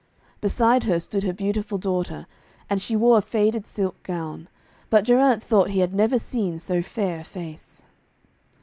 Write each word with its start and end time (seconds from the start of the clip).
Beside 0.39 0.85
her 0.85 0.97
stood 0.99 1.21
her 1.21 1.31
beautiful 1.31 1.77
daughter, 1.77 2.25
and 2.71 2.81
she 2.81 2.95
wore 2.95 3.19
a 3.19 3.21
faded 3.21 3.67
silk 3.67 4.01
gown, 4.01 4.47
but 4.89 5.03
Geraint 5.03 5.43
thought 5.43 5.69
he 5.69 5.77
had 5.79 5.93
never 5.93 6.17
seen 6.17 6.57
so 6.57 6.81
fair 6.81 7.19
a 7.19 7.23
face. 7.23 7.83